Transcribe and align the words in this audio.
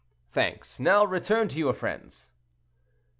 "Thanks; 0.31 0.79
now 0.79 1.05
return 1.05 1.47
to 1.49 1.59
your 1.59 1.75
friends." 1.75 2.31